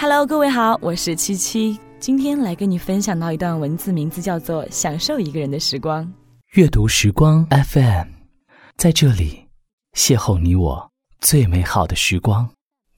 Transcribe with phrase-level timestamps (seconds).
[0.00, 6.04] Hello，各位好，我是七七，今天来跟你分享到一段文字，名字叫做《享受一个人的时光》。
[6.52, 8.06] 阅读时光 FM，
[8.76, 9.44] 在这里
[9.96, 10.88] 邂逅你我
[11.20, 12.48] 最美好的时光。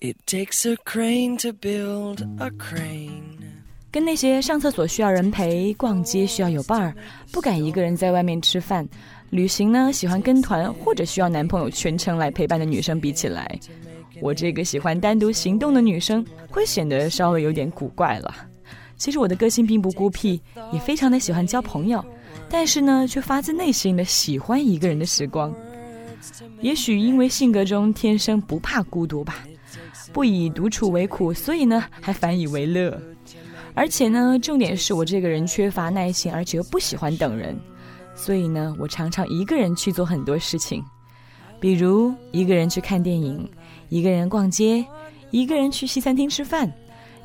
[0.00, 3.38] It takes a crane to build a crane。
[3.90, 6.94] 跟那些上厕所需要人陪、逛街需要有伴儿、
[7.32, 8.87] 不敢一个人在外面吃饭、
[9.30, 13.58] 旅行呢喜欢跟团或者需要男朋友全程来陪伴的女生比起来，
[14.21, 18.34] 我这个喜欢单独行动的女生会显得稍微有点古怪了。
[18.96, 20.40] 其实我的个性并不孤僻，
[20.72, 22.04] 也非常的喜欢交朋友。
[22.48, 25.54] 但是呢，却发自内心的喜欢一个人的时光。
[26.60, 29.36] 也许因为性格中天生不怕孤独吧，
[30.12, 33.00] 不以独处为苦，所以呢，还反以为乐。
[33.73, 37.56] 而且呢，重点是我这个人缺乏耐心，而且又不喜欢等人，
[38.14, 40.84] 所以呢，我常常一个人去做很多事情，
[41.60, 43.48] 比如一个人去看电影，
[43.90, 44.86] 一个人逛街，
[45.32, 46.72] 一个人去西餐厅吃饭，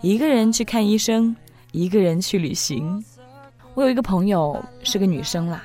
[0.02, 1.36] 一个人去看医生，
[1.72, 3.06] 一个人去旅行。
[3.76, 5.64] 我有一个朋友是个女生啦，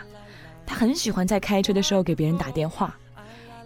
[0.67, 2.95] 她很喜欢在开车的时候给别人打电话。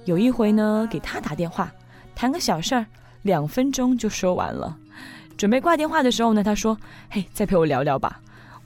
[0.04, 1.72] 有一回呢，给她打电话，
[2.14, 2.86] 谈个小事儿，
[3.22, 4.78] 两分钟就说完了。
[5.36, 6.78] 准备挂电话的时候呢，她说
[7.10, 8.20] ：“嘿，再陪我聊聊吧。”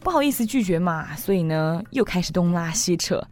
[0.09, 3.23] 不好意思拒绝嘛，所以呢，又开始东拉西扯，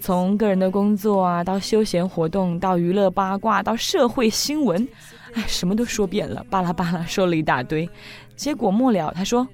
[0.00, 4.86] 从个人的工作啊，到休闲活动，到娱乐八卦，到社会新闻，
[5.34, 7.90] 哎，什么都说遍了，巴拉巴拉 说了一大堆。
[8.36, 9.44] 结果末了，他说。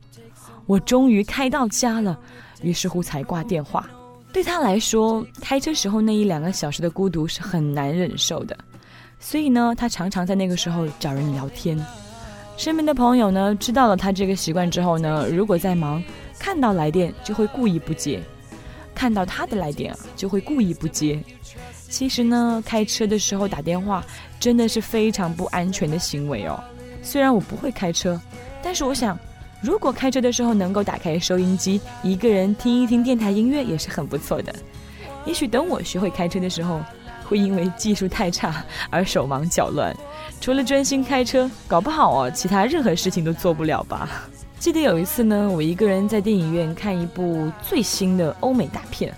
[0.67, 2.19] 我终于开到家了，
[2.61, 3.89] 于是乎才挂电话。
[4.31, 8.55] 对他来说，开车时候那一两个小时的孤独是很难忍受的，
[9.19, 11.83] 所以呢，他常常在那个时候找人聊天。
[12.59, 16.03] 身边的朋友呢，知道了他这个习惯之后呢，如果在忙，
[16.47, 18.21] 看到来电就会故意不接；
[18.95, 21.21] 看到他的来电啊，就会故意不接。
[21.89, 24.05] 其实呢，开车的时候打电话
[24.39, 26.63] 真的是非常不安全的行为哦。
[27.03, 28.21] 虽然我不会开车，
[28.63, 29.19] 但是我想。
[29.61, 34.55] 如果开车的时候能够打开收音机，一个人听一听电台音乐也是很不错的。
[35.25, 36.81] 也许等我学会开车的时候，
[37.25, 39.93] 会因为技术太差而手忙脚乱，
[40.41, 44.29] 除了专心开车，搞不好哦，其他任何事情都做不了吧。
[44.59, 49.15] 记得有一次呢，我一个人在电影院看一部最新的欧美大片，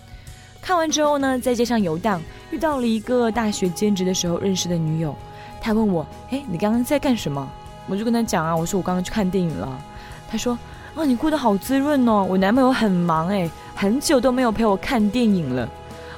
[0.60, 5.15] 看完之后呢，在街上游荡，遇到了一个大学兼职的时候认识的女友，
[5.60, 7.48] 她问我：“哎，你刚刚在干什么？”
[7.88, 9.81] 我就跟她讲啊，我说我刚刚去看电影了。
[10.28, 10.59] 她说
[10.94, 12.27] ：“啊，你过得好滋润哦！
[12.28, 15.66] 我男朋友很忙哎，很久都没有陪我看电影了。”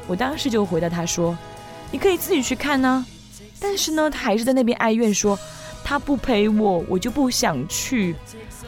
[0.08, 1.36] 我当时就回答她说
[1.92, 3.06] ：“你可以自己去看呢。”
[3.60, 5.38] 但是呢，他还是在那边哀怨说
[5.90, 8.14] ：“他不陪我，我就不想去。”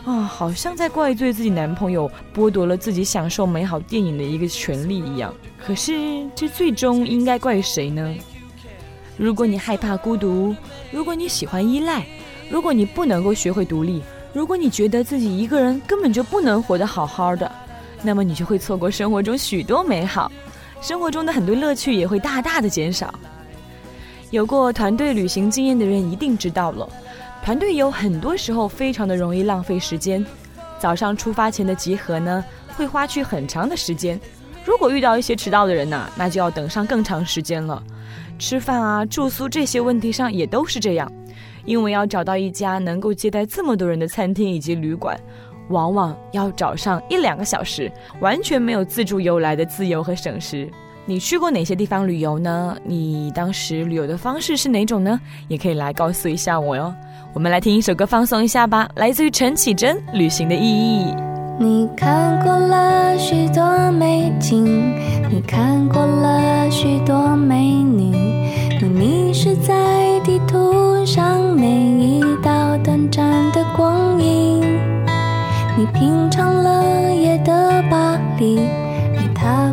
[0.05, 5.33] 啊，好像在怪罪自己男朋友剥夺了自己享受美好电影的一个权利一样。
[5.56, 8.12] 可是，这最终应该怪谁呢？
[9.16, 10.53] 如果你害怕孤独，
[10.91, 12.05] 如果你喜欢依赖，
[12.50, 14.03] 如果你不能够学会独立。
[14.33, 17.49] 如果你觉得自己一个人根本就不能活得好好的，
[18.03, 20.33] 那么你就会错过生活中许多美好，
[20.81, 23.15] 生活中的很多乐趣也会大大的减少。
[24.33, 26.89] 有过团队旅行经验的人一定知道了，
[27.42, 30.25] 团队有很多时候非常的容易浪费时间。
[30.78, 32.44] 早上出发前的集合呢，
[32.76, 34.19] 会花去很长的时间。
[34.64, 37.82] 如果遇到一些迟到的人呢，那就要等上更长时间了。
[38.38, 41.10] 吃饭啊、住宿这些问题上也都是这样。
[41.64, 45.19] 因为要找到一家能够接待这么多人的餐厅以及旅馆，
[45.69, 50.69] 往往要找上一两个小时，完全没有自助游来的自由和省时。
[51.04, 52.76] 你去过哪些地方旅游呢？
[52.84, 55.18] 你当时旅游的方式是哪种呢？
[55.48, 56.94] 也可以来告诉一下我哟。
[57.34, 61.06] 我们来听一首歌放松一下吧，来自于陈绮贞《旅行的意义》。
[61.58, 64.64] 你看过了许多美景，
[65.28, 68.16] 你看过了许多美女，
[68.80, 70.82] 你迷失在地图。
[71.04, 74.60] 上每一道短暂的光阴，
[75.76, 79.72] 你品尝了夜的巴黎，你踏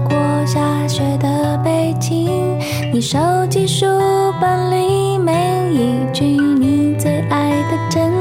[2.99, 3.17] 你手
[3.49, 3.85] 机书
[4.41, 5.31] 本里每
[5.71, 8.18] 一句你最爱的真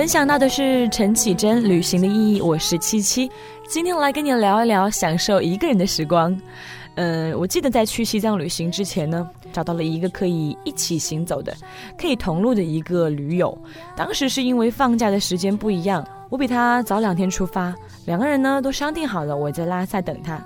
[0.00, 3.30] 分享到的是陈绮贞《旅行的意义》，我是七七，
[3.68, 6.34] 今天来跟你聊一聊享受一个人的时光。
[6.94, 11.54] 嗯，我记得在去西藏旅行之前呢，找到了一个可以一起行走的、
[11.98, 13.54] 可以同路的一个驴友。
[13.94, 17.74] 当时是因为放假的时间不一样，我比他早两天出发，
[18.06, 20.42] 两个人呢都商定好了，我在拉萨等他。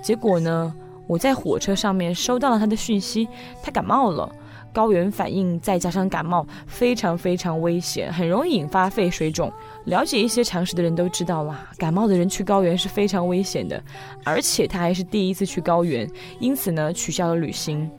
[0.00, 0.72] 结果呢，
[1.08, 3.28] 我在火车上面收到了他的讯息，
[3.64, 4.32] 他感冒了。
[4.72, 9.52] 高原反应再加上感冒，非常非常危险，很容易引发肺水肿。
[9.84, 13.82] 了解一些常识的人都知道啦，感冒的人去高原是非常危险的。
[14.24, 16.08] 而且他还是第一次去高原，
[16.38, 17.90] 因此呢取消了旅行。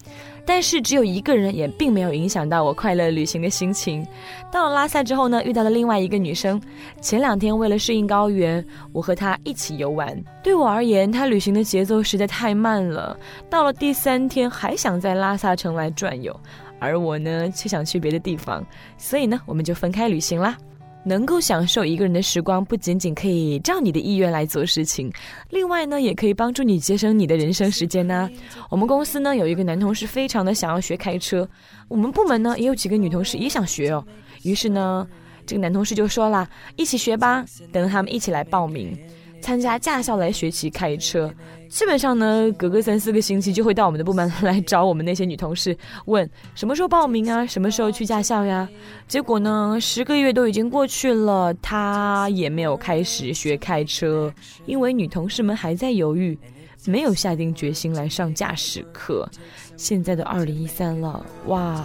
[0.45, 4.06] 但是只有一个人也并没有影响到我快乐旅行的心情。
[4.51, 6.62] 到了拉萨之后呢，遇到了另外一个女生。
[7.01, 10.22] 前两天为了适应高原，我和她一起游玩。
[10.44, 13.18] 对我而言，她旅行的节奏实在太慢了。
[13.50, 16.38] 到了第三天，还想在拉萨城来转悠。
[16.80, 18.66] 而我呢，却想去别的地方，
[18.98, 20.57] 所以呢，我们就分开旅行啦。
[21.05, 25.11] 能够享受一个人的时光，不仅仅可以照你的意愿来做事情，
[25.50, 28.29] 另外呢，也可以帮助你节省你的人生时间呢。
[28.69, 31.47] 我们公司呢有一个男同事，非常的想要学开车，
[31.88, 34.05] 我们部门呢也有几个女同事也想学哦。
[34.44, 35.07] 于是呢，
[35.45, 38.97] 这个男同事就说啦，一起学吧，等他们一起来报名。
[39.44, 41.30] 参加驾校来学习开车，
[41.68, 48.68] 基本上呢，隔个三四个星期就会到我们的部门来找我们那些女同事，问什么时候报名啊，什么时候去驾校呀？
[49.06, 54.34] 结果呢，十个月都已经过去了，他也没有开始学开车，
[54.66, 56.38] 因为女同事们还在犹豫，
[56.86, 59.30] 没有下定决心来上驾驶课。
[59.75, 61.84] 现在都二零一三了，哇，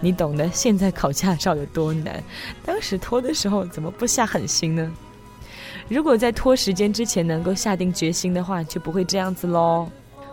[0.00, 2.22] 你懂得现在考驾照有多难，
[2.62, 4.92] 当时拖的时候怎么不下狠心呢？
[5.90, 9.88] 如果在拖时间之前能够下定决心的话，就不会这样子喽。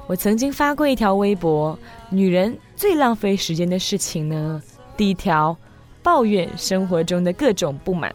[0.06, 1.78] 我曾经发过一条微博：
[2.12, 4.62] 女人最浪费时间的事情呢？
[4.96, 5.58] 第一条，
[6.04, 8.12] 抱怨生活中的各种不满；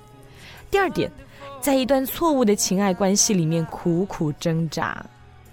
[0.71, 1.11] 第二点，
[1.61, 5.05] 在一段错误的情爱关系里面苦苦挣扎；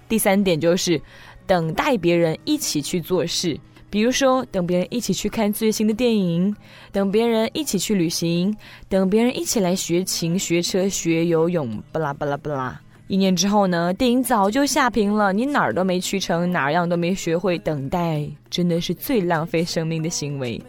[0.08, 1.02] 第三点就是
[1.48, 3.60] 等待别人一起去做事。
[3.92, 6.56] 比如说，等别人一起去看最新的电影，
[6.92, 8.56] 等别人一起去旅行，
[8.88, 12.80] 等别人一起来学琴、学车、学游泳，巴拉巴拉巴拉。
[13.08, 17.58] 一年之后呢，电影早就下屏了，你哪儿都没去成，哪样都没学会。
[17.58, 20.62] 等待真的是最浪费生命的行为，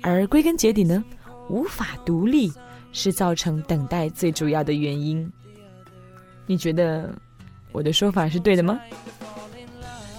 [0.00, 1.04] 而归根结底呢，
[1.50, 2.50] 无法独立
[2.92, 5.30] 是造成等待最主要的原因。
[6.46, 7.14] 你觉得
[7.70, 8.80] 我的说法是对的吗？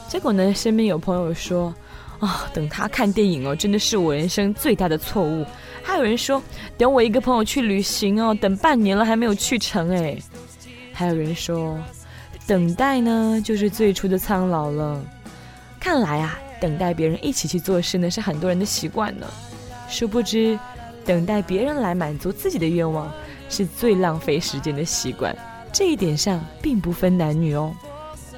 [0.07, 1.74] 结果呢，身边有朋友说。
[2.24, 5.46] 啊，等他看电影哦，真的是我人生最大的错误。
[5.84, 6.42] 还有人说，
[6.77, 10.18] 等我一个朋友去旅行哦，等半年了还没有去成哎。
[10.94, 11.77] 还有人说，
[12.48, 15.03] 等待呢就是最初的苍老了。
[15.80, 19.27] 看来啊，等待别人一起去做事呢是很多人的习惯呢。
[19.89, 20.58] 殊不知，
[21.06, 23.12] 等待别人来满足自己的愿望
[23.50, 25.36] 是最浪费时间的习惯。
[25.74, 27.75] 这一点上并不分男女哦。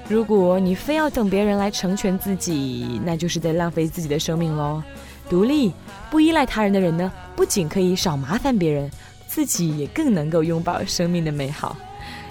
[0.07, 4.81] 如果你非要等别人来成全自己，那就是在浪费自己的生命喽。
[5.27, 5.73] 独立、
[6.11, 8.91] 不依赖他人的人呢，不仅可以少麻烦别人，
[9.27, 11.75] 自己也更能够拥抱生命的美好。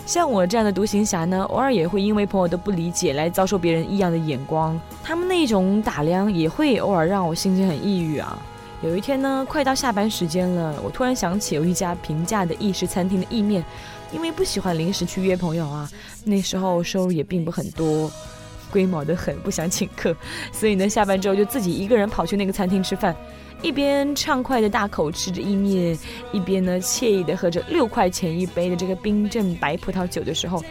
[0.07, 8.39] 像我这样的独行侠呢，偶尔也会因为朋友的不理解来遭受别人异样的眼光，他们那种打量也会偶尔让我心情很抑郁啊。
[8.83, 13.65] 有一天呢，快到下班时间了，我突然想起有一家平价的意式餐厅的意面。
[14.15, 15.91] 因为不喜欢临时去约朋友啊，
[16.25, 18.11] 那时候收入也并不很多，
[18.71, 20.17] 龟毛的很，不想请客，
[20.53, 23.15] 所以呢，下班之后就自己一个人跑去那个餐厅吃饭，
[23.61, 25.99] 一边畅快的大口吃着意面，
[26.33, 30.63] 一边呢惬意的喝着六块钱一杯的这个冰镇白葡萄酒的时候，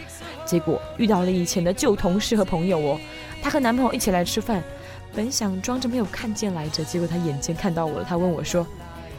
[0.46, 3.00] 结果遇到了以前的旧同事和朋友哦，
[3.42, 4.62] 她和男朋友一起来吃饭，
[5.14, 8.66] 本想装着没有看见来着，结果她眼尖看到我了，她问我说：“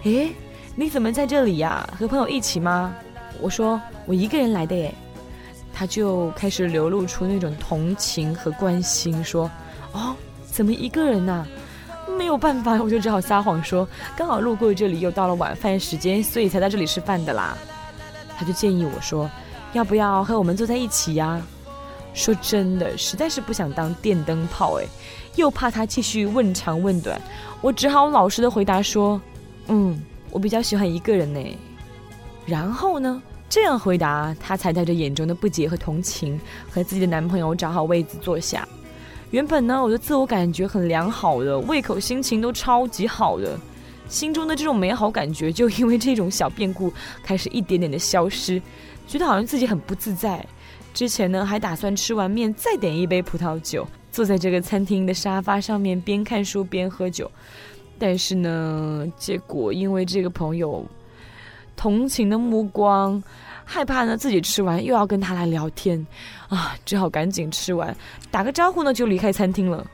[0.03, 0.31] 诶，
[0.75, 1.87] 你怎么在这里呀？
[1.97, 2.95] 和朋友一起吗？”
[3.41, 4.93] 我说我一个人来的耶，
[5.73, 9.49] 他就开始流露出那种同情和关心，说
[9.93, 10.15] ：“哦，
[10.45, 11.45] 怎么一个人呢？
[12.17, 17.57] 没有办法，我就只好撒谎说刚好路过这里，又到了晚饭时间，所以才在这里吃饭的啦。”
[18.37, 19.29] 他就建议我说
[19.73, 21.41] ：“要不要和我们坐在一起呀？”
[22.13, 24.85] 说真的，实在是不想当电灯泡哎，
[25.35, 27.19] 又怕他继续问长问短，
[27.59, 29.19] 我只好老实的回答说
[29.67, 30.01] ：“嗯，
[30.31, 31.39] 我比较喜欢一个人呢。”
[32.45, 33.21] 然后呢？
[33.47, 36.37] 这样回答，她才带着眼中的不解和同情，
[36.69, 38.67] 和自己的男朋友找好位子坐下。
[39.29, 43.57] 原本呢，我的自我感觉很良好的，胃口、心情都超级好的，
[44.09, 46.91] 心中的这种美好感觉就因为这种小变故
[47.23, 48.61] 开始一点点的消失，
[49.07, 50.43] 觉得好像自己很不自在。
[50.93, 57.29] 之前呢，还打算吃完面再点一杯葡萄酒，坐在这个餐厅的沙发上面边看书边喝酒，
[57.99, 60.83] 但是呢，结果因为这个朋友。
[61.75, 63.21] 同情的目光，
[63.63, 66.05] 害怕呢自己吃完又要跟他来聊天，
[66.49, 67.95] 啊，只好赶紧吃完，
[68.31, 69.85] 打个招呼呢就离开餐厅了。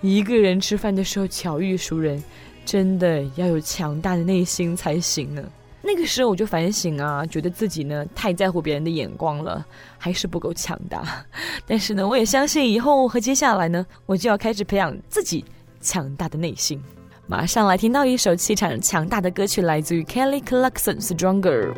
[0.00, 2.22] 一个人吃饭的时候巧遇熟人，
[2.64, 5.42] 真的要有强大的内心才行呢。
[5.80, 9.64] 那个时候我就反省啊，觉得自己呢太在乎别人的眼光了，
[9.96, 11.24] 还是不够强大。
[11.66, 15.44] 但是呢，我也相信以后和接下来呢，我就要开始培养自己
[15.80, 16.82] 强大的内心。
[17.30, 21.74] 马上来听到一首气场强大的歌曲，来自于 Kelly Clarkson，《Stronger》。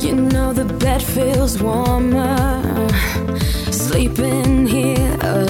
[0.00, 2.36] You know the bed feels warmer
[3.70, 5.47] sleeping here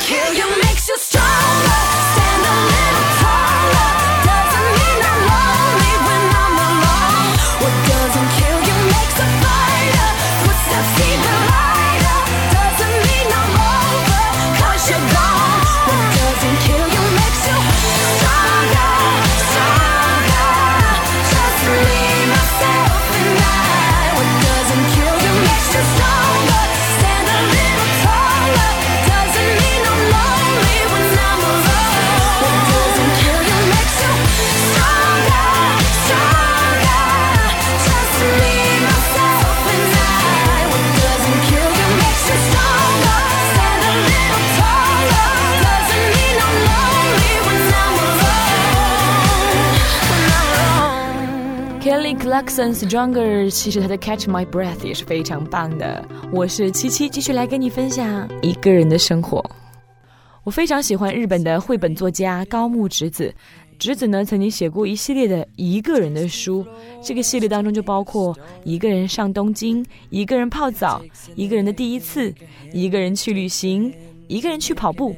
[0.00, 0.29] kill
[52.40, 56.02] Kelly Clarkson Stronger，其实他的 Catch My Breath 也是非常棒的。
[56.32, 59.44] 我是七七，继续来跟你分享一个人的生活。
[60.42, 63.32] 我非常喜欢日本的绘本作家高木直子。
[63.78, 66.64] 直子呢曾经写过一系列的一个人的书，
[67.02, 71.02] 这个系列当中就包括一个人上东京、一个人泡澡、
[71.34, 72.32] 一个人的第一次、
[72.72, 73.92] 一个人去旅行、
[74.28, 75.14] 一个人去跑步。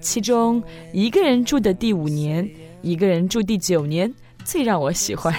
[0.00, 2.48] 其中一个人住的第五年，
[2.82, 4.12] 一个人住第九年
[4.48, 5.34] 最让我喜欢。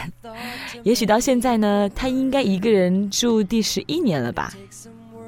[0.83, 4.53] 也许到现在呢，他应该一个人住第十一年了吧。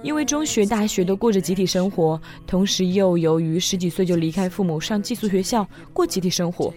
[0.03, 6.71] 因为中学、大学都过着集体生活，同时又由于十几岁就离开父母上寄宿学校过集体生活，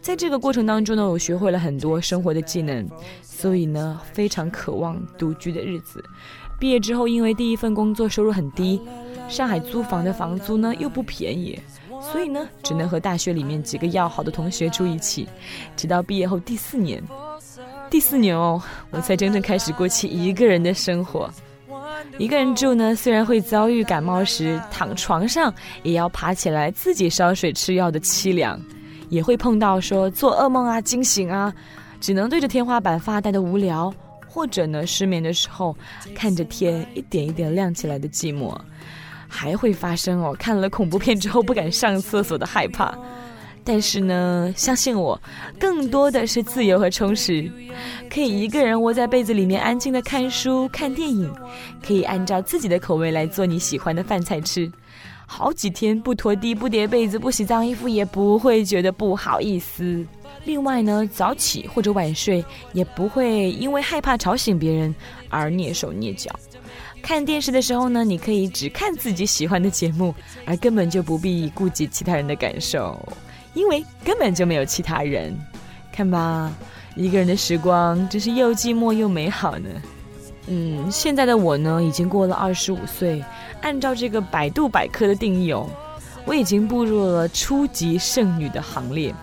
[0.00, 2.86] 在这个过程当中呢，我学会了很多生活的技能，
[3.20, 6.02] 所以呢，非常渴望独居的日子。
[6.58, 8.80] 毕业之后，因为第一份工作收入很低，
[9.28, 11.58] 上海租房的房租呢又不便宜，
[12.00, 15.28] 所以呢，只能和大学里面几个要好的同学住一起，
[15.76, 17.02] 直到毕业后第四年，
[17.90, 21.30] 第四年哦，我才真正开始过起一个人的生活。
[22.18, 28.60] 一个人住呢，虽然会遭遇感冒时躺床上也要爬起来自己烧水吃药的凄凉，
[29.08, 31.52] 也会碰到说做噩梦啊、惊醒啊，
[32.00, 33.92] 只能对着天花板发呆的无聊，
[34.28, 35.76] 或者呢失眠的时候
[36.14, 38.54] 看着天一点一点亮起来的寂寞，
[39.28, 42.96] 还会发生哦看了恐怖片之后不敢上厕所的害怕。
[43.68, 45.20] 但是呢，相信我，
[45.58, 47.50] 更多的是自由和充实，
[48.08, 51.28] 可以一个人窝在被子里面安静的看书、看电影，
[51.84, 54.70] 可以按照自己的口味来做你喜欢的饭菜吃，
[55.26, 60.06] 好几天不拖地、不叠被子、不洗脏衣服也不会觉得不好意思。
[60.44, 64.94] 另外呢，早起或者晚睡也不会因为害怕吵醒别人
[65.28, 66.30] 而蹑手蹑脚。
[67.06, 70.12] 看电视的时候呢，你可以只看自己喜欢的节目，
[70.44, 73.00] 而根本就不必顾及其他人的感受。
[73.54, 75.32] 因为根本就没有其他人，
[75.92, 76.52] 看吧，
[76.96, 79.68] 一个人的时光真是又寂寞又美好呢。
[80.48, 83.24] 嗯，现在的我呢，已经过了二十五岁，
[83.62, 85.70] 按照这个百度百科的定义哦，
[86.24, 89.14] 我已经步入了初级剩女的行列。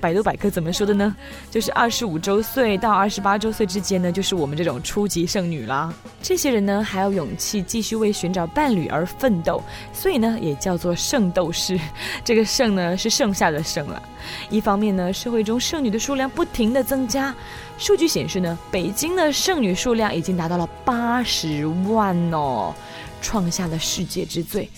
[0.00, 1.14] 百度百科怎么说的呢？
[1.50, 5.92] 就是二十五周岁到二十八周岁之间呢，就是我们这种初级剩女啦。
[6.22, 11.78] 这些人呢，还有勇气继续为寻找伴侣而奋斗，所以呢，也叫做圣斗士。
[12.24, 14.02] 这个剩呢，是剩下的剩了。
[14.48, 17.34] 一方面呢，社会中剩女的数量不停的增加，
[17.78, 22.74] 数据显示呢，北京的剩女数量已经达到了八十万哦，
[23.20, 24.68] 创下了世界之最。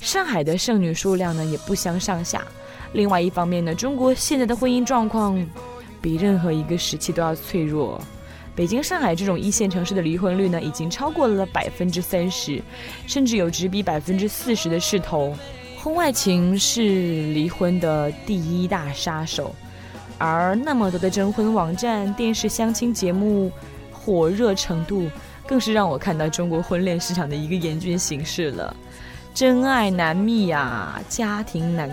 [0.00, 2.42] 上海的剩女数量呢，也不相上下。
[2.92, 5.44] 另外一方面呢，中国现在的婚姻状况
[6.00, 8.00] 比任何一个时期都要脆弱。
[8.54, 12.60] 北京、上海这种一线城市的离婚率呢，已经超过了百分之三十，
[13.06, 15.34] 甚至有直逼百分之四十的势头。
[15.82, 16.82] 婚外情是
[17.32, 19.54] 离婚的第一大杀手，
[20.18, 23.50] 而那么多的征婚网站、电视相亲节目
[23.90, 25.08] 火热程度，
[25.46, 28.76] 更是让我看到中国婚恋市场的一个严峻形势了。
[29.32, 31.88] 真爱难觅呀，家庭难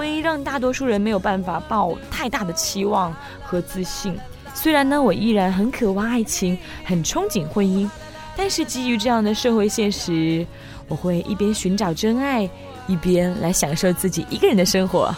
[0.00, 4.16] 会让大多数人没有办法抱太大的期望和自信。
[4.54, 7.86] 虽然呢，我依然很渴望爱情，很憧憬婚姻，
[8.34, 10.46] 但是基于这样的社会现实，
[10.88, 12.48] 我会一边寻找真爱，
[12.86, 15.14] 一边来享受自己一个人的生活。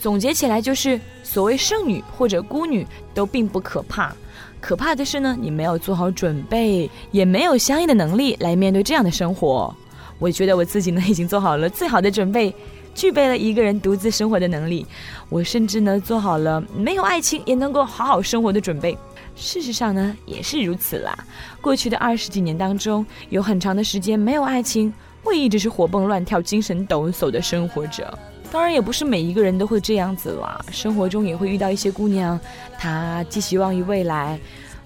[0.00, 4.14] 总结起来就是，所谓剩女或者孤女都并不可怕，
[4.60, 9.74] 可怕的是呢，你没有做好准备，也没有相应的能力来面对这样的生活。
[10.20, 12.54] 我觉得我自己呢，已经做好了最好的准备。
[12.94, 14.86] 具备了一个人独自生活的能力，
[15.28, 18.96] 我甚至呢做好了没有爱情也能够好好生活的准备。
[19.36, 21.16] 事实上呢也是如此啦。
[21.60, 28.18] 过去的二十几年当中，有很长的时间没有爱情，我一直是活蹦乱跳、精神抖擞的生活着。
[28.50, 30.58] 当然，也不是每一个人都会这样子啦。
[30.72, 32.40] 生活中也会遇到一些姑娘，
[32.78, 34.40] 她寄希望于未来，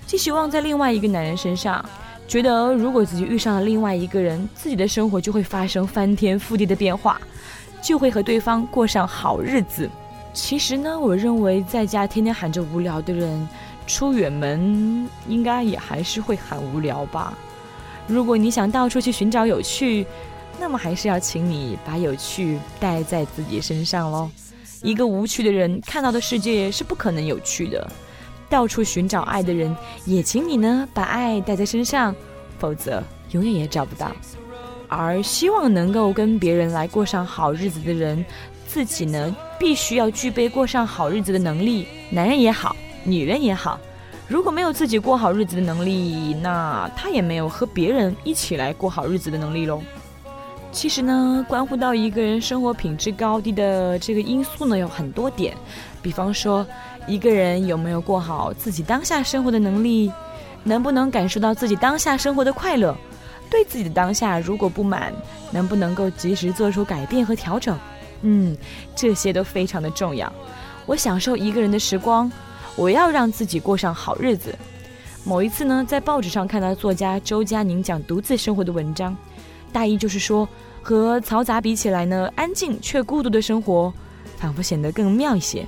[0.05, 1.83] 寄希望在另外一个男人身上，
[2.27, 7.21] 觉得如果自己遇上了另外一个人，自己的生活就会发生翻天覆地的变化。
[7.83, 9.91] 就会和对方过上好日子。
[10.33, 13.47] 其实呢，我认为在家天天喊着无聊的人，
[13.87, 17.37] 出远门应该也还是会喊无聊吧。
[18.07, 20.07] 如果你想到处去寻找有趣，
[20.59, 24.31] 那么还是要请你把有趣带在自己身上喽。
[24.83, 27.91] 一个无趣的人看到的世界是不可能有趣的。
[28.49, 32.15] 到处寻找爱的人，也请你呢把爱带在身上，
[32.59, 34.11] 否则永远也找不到。
[34.95, 38.23] 而希望能够跟别人来过上好日子的人，
[38.67, 41.87] 自己呢必须要具备过上好日子的能力。
[42.11, 43.81] 男人也好，女人也好，
[44.29, 49.81] 如果没有自己过好日子的能力，那他也没有和别人一起来过好日子的能力喽。
[50.71, 55.57] 其实呢，关乎到一个人生活品质高低的这个因素呢，有很多点。
[56.03, 56.67] 比方说，
[57.07, 60.13] 一个人有没有过好自己当下生活的能力，
[60.65, 62.95] 能不能感受到自己当下生活的快乐。
[63.53, 65.13] 对自己的当下如果不满，
[65.51, 67.79] 能不能够及时做出改变和调整？
[68.23, 68.57] 嗯，
[68.97, 70.33] 这些都非常的重要。
[70.87, 72.33] 我享受一个人的时光，
[72.77, 74.57] 我要让自己过上好日子。
[75.23, 79.15] 某一次呢，在报纸上看到作家周佳宁讲独自生活的文章，
[79.71, 80.49] 大意就是说，
[80.81, 83.93] 和嘈杂比起来呢，安静却孤独的生活，
[84.39, 85.67] 仿佛显得更妙一些。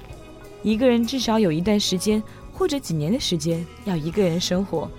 [0.63, 4.91] 一个人至少有一段时间或者几年的时间要一个人生活，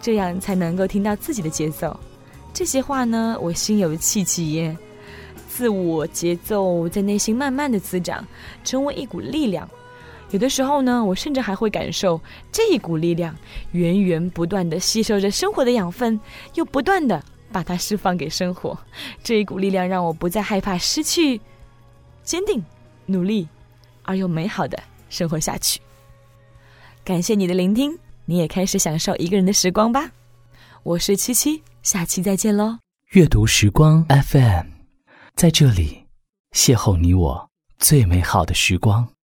[0.00, 1.98] 这样才能够听到自己的节奏。
[2.58, 4.76] 这些话呢，我心有戚戚耶。
[5.48, 8.26] 自我节奏在内心慢慢的滋长，
[8.64, 9.70] 成为一股力量。
[10.30, 13.32] 有的时候呢，我甚至还会感受这一股力量
[13.70, 16.20] 源源不断的吸收着生活的养分，
[16.54, 18.76] 又不断的把它释放给生活。
[19.22, 21.40] 这一股力量让我不再害怕失去，
[22.24, 22.60] 坚定、
[23.06, 23.46] 努力
[24.02, 24.76] 而又美好的
[25.08, 25.78] 生活下去。
[27.04, 30.10] 感谢你的聆听，你也开始享受一个人的时光吧。
[30.82, 31.62] 我是七七。
[31.82, 32.78] 下期再见喽！
[33.12, 34.66] 阅读时光 FM，
[35.34, 36.06] 在这里
[36.52, 39.08] 邂逅你我最美好的时光。